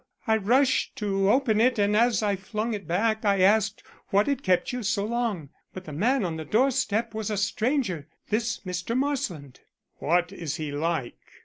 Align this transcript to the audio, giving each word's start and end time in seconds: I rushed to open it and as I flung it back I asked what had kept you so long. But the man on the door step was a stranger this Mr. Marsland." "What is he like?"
I 0.25 0.35
rushed 0.37 0.95
to 0.95 1.29
open 1.29 1.61
it 1.61 1.77
and 1.77 1.95
as 1.95 2.23
I 2.23 2.35
flung 2.35 2.73
it 2.73 2.87
back 2.87 3.23
I 3.23 3.41
asked 3.41 3.83
what 4.07 4.25
had 4.25 4.41
kept 4.41 4.73
you 4.73 4.81
so 4.81 5.05
long. 5.05 5.49
But 5.75 5.85
the 5.85 5.93
man 5.93 6.25
on 6.25 6.37
the 6.37 6.43
door 6.43 6.71
step 6.71 7.13
was 7.13 7.29
a 7.29 7.37
stranger 7.37 8.07
this 8.29 8.61
Mr. 8.61 8.97
Marsland." 8.97 9.59
"What 9.99 10.31
is 10.33 10.55
he 10.55 10.71
like?" 10.71 11.19